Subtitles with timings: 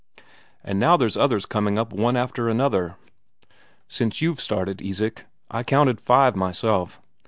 [0.63, 2.95] "And now there's others coming up one after another,
[3.87, 5.27] since you've started, Isak.
[5.51, 6.99] I counted five myself.